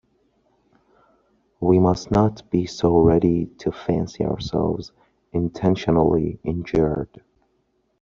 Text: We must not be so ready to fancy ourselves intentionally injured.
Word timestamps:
We 1.59 1.77
must 1.77 2.09
not 2.09 2.49
be 2.49 2.65
so 2.65 2.97
ready 2.97 3.45
to 3.59 3.71
fancy 3.71 4.25
ourselves 4.25 4.91
intentionally 5.31 6.39
injured. 6.43 7.21